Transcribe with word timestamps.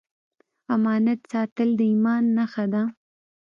امانت 0.73 1.19
ساتل 1.31 1.69
د 1.79 1.81
ایمان 1.91 2.23
نښه 2.37 2.65
ده. 2.73 2.83